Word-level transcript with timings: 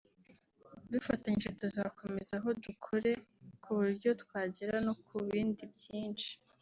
dufatanyije 0.91 1.49
tuzakomereza 1.59 2.33
aho 2.39 2.49
dukore 2.65 3.11
ku 3.63 3.69
buryo 3.77 4.09
twagera 4.21 4.75
no 4.85 4.93
ku 5.05 5.15
bindi 5.27 5.63
byinshi 5.75 6.31